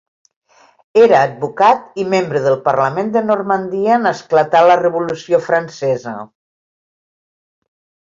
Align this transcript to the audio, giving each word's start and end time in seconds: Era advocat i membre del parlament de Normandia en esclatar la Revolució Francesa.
Era 1.01 1.19
advocat 1.25 1.99
i 2.05 2.07
membre 2.15 2.41
del 2.47 2.57
parlament 2.69 3.13
de 3.19 3.25
Normandia 3.29 3.95
en 4.01 4.13
esclatar 4.15 4.65
la 4.73 4.81
Revolució 4.83 5.45
Francesa. 5.53 6.19